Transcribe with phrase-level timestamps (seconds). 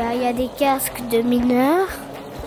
[0.00, 1.88] Il y, a, il y a des casques de mineurs.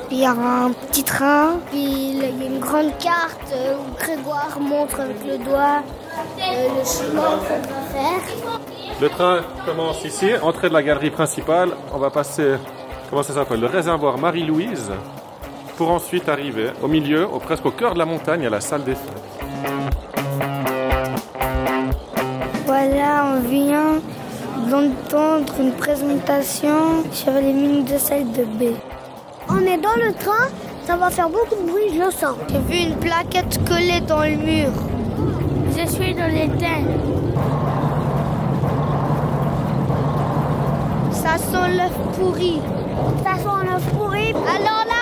[0.10, 1.60] Il y a un petit train.
[1.70, 5.84] Puis il y a une grande carte euh, où Grégoire montre avec le doigt
[6.40, 8.22] euh, le chemin qu'on va faire.
[9.00, 11.70] Le train commence ici, entrée de la galerie principale.
[11.94, 12.56] On va passer,
[13.12, 14.90] comment ça s'appelle, le réservoir Marie-Louise,
[15.78, 18.84] pour ensuite arriver au milieu, au, presque au cœur de la montagne, à la salle
[18.84, 19.24] des fêtes.
[22.66, 23.83] Voilà, on vient
[24.74, 28.74] d'entendre une présentation sur les mines de sel de B.
[29.48, 30.48] On est dans le train,
[30.88, 32.36] ça va faire beaucoup de bruit, je le sens.
[32.50, 34.72] J'ai vu une plaquette collée dans le mur.
[35.78, 36.90] Je suis dans les teintes.
[41.12, 42.60] Ça sent l'œuf pourri.
[43.24, 44.30] Ça sent l'œuf pourri.
[44.32, 44.93] Alors là,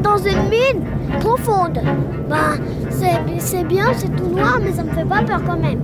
[0.00, 0.84] dans une mine
[1.20, 1.80] profonde.
[2.90, 5.80] C'est c'est bien, c'est tout noir, mais ça me fait pas peur quand même.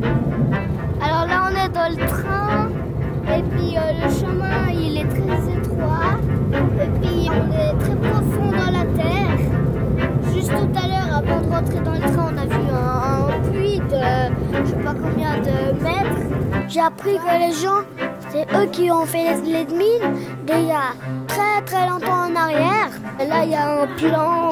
[1.01, 2.69] Alors là, on est dans le train,
[3.29, 6.19] et puis euh, le chemin, il est très étroit,
[6.53, 9.39] et puis on est très profond dans la terre.
[10.35, 13.51] Juste tout à l'heure, avant de rentrer dans le train, on a vu un, un
[13.51, 16.69] puits de je sais pas combien de mètres.
[16.69, 17.83] J'ai appris que les gens,
[18.35, 20.93] c'est eux qui ont fait les, mines d'il y a
[21.29, 22.91] très très longtemps en arrière.
[23.29, 24.51] Là, il y a un plan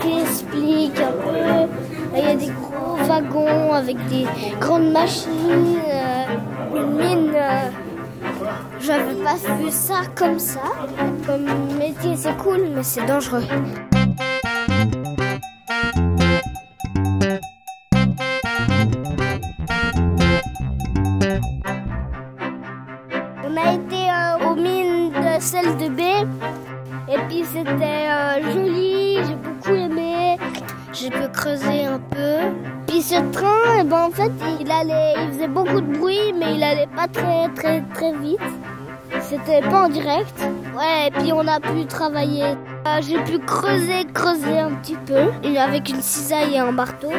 [0.00, 1.68] qui explique un peu.
[2.16, 4.26] Il y a des gros wagons avec des
[4.58, 7.32] grandes machines, euh, une mine.
[7.34, 7.70] euh,
[8.80, 10.62] J'avais pas vu ça comme ça.
[11.24, 11.46] Comme
[11.78, 13.44] métier, c'est cool, mais c'est dangereux.
[23.42, 26.00] On a été euh, aux mines de sel de B.
[27.08, 30.36] Et puis c'était euh, joli, j'ai beaucoup aimé.
[30.92, 32.52] J'ai pu creuser un peu.
[32.86, 36.54] Puis ce train, eh ben, en fait, il allait, il faisait beaucoup de bruit, mais
[36.56, 38.40] il allait pas très très très vite.
[39.20, 40.38] C'était pas en direct.
[40.76, 42.44] Ouais, et puis on a pu travailler.
[42.44, 47.12] Euh, j'ai pu creuser, creuser un petit peu, et avec une cisaille et un marteau.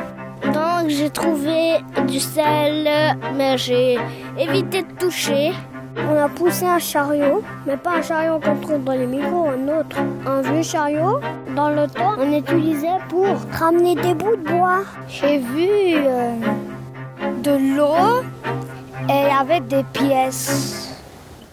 [0.44, 1.78] Donc j'ai trouvé
[2.08, 2.90] du sel,
[3.36, 3.98] mais j'ai
[4.38, 5.52] évité de toucher.
[5.98, 9.80] On a poussé un chariot, mais pas un chariot qu'on trouve dans les micros, un
[9.80, 9.98] autre.
[10.26, 11.20] Un vieux chariot.
[11.56, 14.84] Dans le temps, on utilisait pour ramener des bouts de bois.
[15.08, 16.36] J'ai vu euh,
[17.44, 18.24] de l'eau
[19.10, 20.96] et avec des pièces.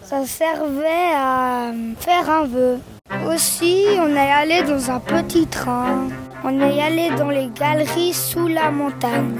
[0.03, 2.79] Ça servait à faire un vœu.
[3.27, 6.07] Aussi, on est allé dans un petit train.
[6.43, 9.39] On est allé dans les galeries sous la montagne.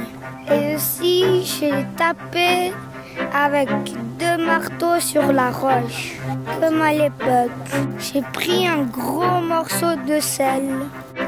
[0.51, 2.73] Et aussi, j'ai tapé
[3.33, 3.69] avec
[4.19, 6.17] deux marteaux sur la roche,
[6.61, 7.51] comme à l'époque.
[7.99, 10.63] J'ai pris un gros morceau de sel,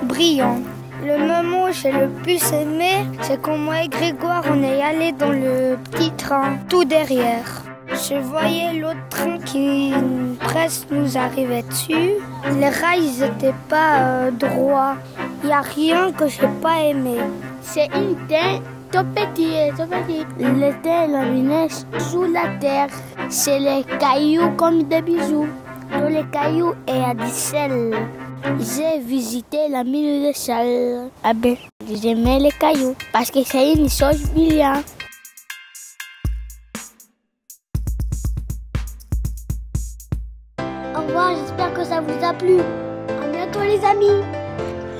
[0.04, 0.60] brillant.
[1.04, 5.12] Le moment où j'ai le plus aimé, c'est quand moi et Grégoire, on est allé
[5.12, 7.64] dans le petit train, tout derrière.
[7.90, 9.92] Je voyais l'autre train qui
[10.40, 12.12] presque nous arrivait dessus.
[12.60, 14.96] Les rails n'étaient pas euh, droits.
[15.44, 17.18] Il n'y a rien que j'ai pas aimé.
[17.62, 20.26] C'est une tête tout petit, tout petit.
[20.38, 21.68] Le thé laminé
[22.00, 22.90] sous la terre.
[23.30, 25.48] C'est les cailloux comme des bijoux.
[25.92, 27.94] Dans les cailloux, il y a du sel.
[28.60, 31.10] J'ai visité la mine de sel.
[31.24, 31.56] Ah ben,
[32.02, 34.86] j'aimais les cailloux parce que c'est une chose brillante.
[40.96, 42.60] Au revoir, j'espère que ça vous a plu.
[42.60, 44.22] À bientôt les amis.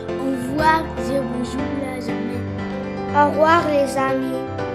[0.08, 2.41] Au revoir, je vous joue là jamais.
[3.14, 4.71] Au revoir les amis.